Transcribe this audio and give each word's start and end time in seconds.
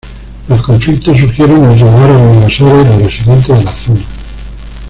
Los 0.47 0.63
conflictos 0.63 1.15
surgieron 1.15 1.63
entre 1.63 1.81
los 1.81 1.91
árabes 1.93 2.33
invasores 2.37 2.59
y 2.59 2.87
los 2.89 2.97
residentes 3.05 3.47
de 3.55 3.63
la 3.63 3.71
zona. 3.71 3.99